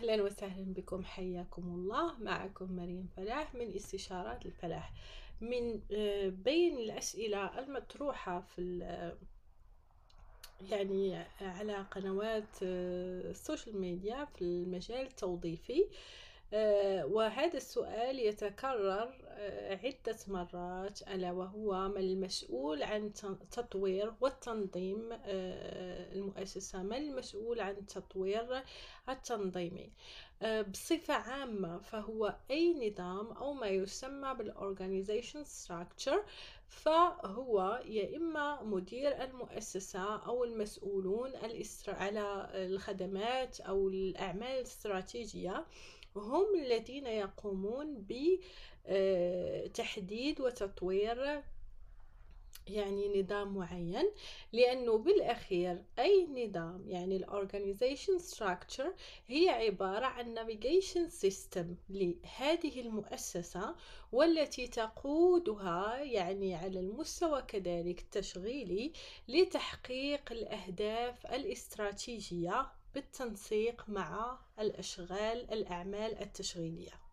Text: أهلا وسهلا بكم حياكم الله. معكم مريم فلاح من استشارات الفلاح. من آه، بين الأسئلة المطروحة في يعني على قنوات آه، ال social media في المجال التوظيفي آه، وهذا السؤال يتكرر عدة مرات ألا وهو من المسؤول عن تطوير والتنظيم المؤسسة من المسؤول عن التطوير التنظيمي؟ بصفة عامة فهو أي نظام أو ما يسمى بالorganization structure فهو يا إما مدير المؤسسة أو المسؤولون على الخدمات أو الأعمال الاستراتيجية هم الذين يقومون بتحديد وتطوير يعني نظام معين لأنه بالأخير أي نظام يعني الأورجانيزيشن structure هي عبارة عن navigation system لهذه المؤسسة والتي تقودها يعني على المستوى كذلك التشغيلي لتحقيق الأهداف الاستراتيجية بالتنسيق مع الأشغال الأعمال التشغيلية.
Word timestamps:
أهلا 0.00 0.22
وسهلا 0.22 0.74
بكم 0.74 1.04
حياكم 1.04 1.62
الله. 1.62 2.18
معكم 2.18 2.76
مريم 2.76 3.08
فلاح 3.16 3.54
من 3.54 3.74
استشارات 3.74 4.46
الفلاح. 4.46 4.92
من 5.40 5.80
آه، 5.92 6.28
بين 6.28 6.78
الأسئلة 6.78 7.58
المطروحة 7.58 8.40
في 8.40 8.62
يعني 10.70 11.16
على 11.40 11.74
قنوات 11.76 12.62
آه، 12.62 13.30
ال 13.30 13.37
social 13.37 13.80
media 13.80 14.24
في 14.24 14.42
المجال 14.42 15.06
التوظيفي 15.06 15.86
آه، 16.52 17.06
وهذا 17.06 17.56
السؤال 17.56 18.18
يتكرر 18.18 19.14
عدة 19.84 20.16
مرات 20.28 21.02
ألا 21.02 21.32
وهو 21.32 21.88
من 21.88 22.00
المسؤول 22.00 22.82
عن 22.82 23.12
تطوير 23.50 24.14
والتنظيم 24.20 25.08
المؤسسة 26.30 26.82
من 26.82 26.96
المسؤول 26.96 27.60
عن 27.60 27.76
التطوير 27.76 28.62
التنظيمي؟ 29.08 29.92
بصفة 30.72 31.14
عامة 31.14 31.78
فهو 31.78 32.36
أي 32.50 32.90
نظام 32.90 33.26
أو 33.32 33.52
ما 33.52 33.66
يسمى 33.66 34.34
بالorganization 34.38 35.44
structure 35.46 36.18
فهو 36.68 37.82
يا 37.84 38.16
إما 38.16 38.62
مدير 38.62 39.24
المؤسسة 39.24 40.16
أو 40.16 40.44
المسؤولون 40.44 41.32
على 41.88 42.50
الخدمات 42.54 43.60
أو 43.60 43.88
الأعمال 43.88 44.48
الاستراتيجية 44.58 45.66
هم 46.16 46.46
الذين 46.54 47.06
يقومون 47.06 48.06
بتحديد 48.88 50.40
وتطوير 50.40 51.42
يعني 52.66 53.22
نظام 53.22 53.54
معين 53.54 54.10
لأنه 54.52 54.98
بالأخير 54.98 55.84
أي 55.98 56.26
نظام 56.26 56.84
يعني 56.88 57.16
الأورجانيزيشن 57.16 58.18
structure 58.18 58.90
هي 59.26 59.48
عبارة 59.48 60.06
عن 60.06 60.38
navigation 60.38 61.26
system 61.26 61.64
لهذه 61.90 62.80
المؤسسة 62.80 63.74
والتي 64.12 64.66
تقودها 64.66 66.02
يعني 66.02 66.54
على 66.54 66.80
المستوى 66.80 67.42
كذلك 67.42 68.00
التشغيلي 68.00 68.92
لتحقيق 69.28 70.32
الأهداف 70.32 71.26
الاستراتيجية 71.26 72.66
بالتنسيق 72.94 73.84
مع 73.88 74.38
الأشغال 74.60 75.52
الأعمال 75.52 76.18
التشغيلية. 76.22 77.09